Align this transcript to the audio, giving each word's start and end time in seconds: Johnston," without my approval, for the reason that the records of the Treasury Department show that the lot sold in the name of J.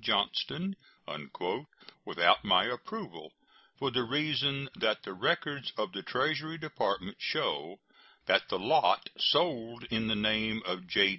Johnston," 0.00 0.76
without 2.04 2.44
my 2.44 2.64
approval, 2.66 3.32
for 3.78 3.90
the 3.90 4.02
reason 4.02 4.68
that 4.74 5.02
the 5.02 5.14
records 5.14 5.72
of 5.78 5.92
the 5.92 6.02
Treasury 6.02 6.58
Department 6.58 7.16
show 7.18 7.78
that 8.26 8.50
the 8.50 8.58
lot 8.58 9.08
sold 9.16 9.84
in 9.84 10.06
the 10.08 10.14
name 10.14 10.62
of 10.66 10.86
J. 10.86 11.16